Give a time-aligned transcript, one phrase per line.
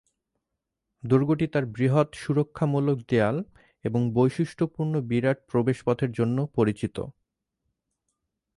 [1.03, 3.37] দুর্গটি তার বৃহৎ সুরক্ষামূলক দেয়াল
[3.85, 6.97] এবং বৈশিষ্ট্যপূর্ণ বিরাট প্রবেশপথের জন্য পরিচিত।